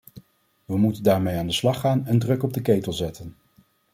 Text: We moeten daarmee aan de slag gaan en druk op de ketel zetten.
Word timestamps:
We 0.65 0.77
moeten 0.77 1.03
daarmee 1.03 1.37
aan 1.37 1.47
de 1.47 1.53
slag 1.53 1.79
gaan 1.79 2.05
en 2.07 2.19
druk 2.19 2.43
op 2.43 2.53
de 2.53 2.61
ketel 2.61 2.93
zetten. 2.93 3.35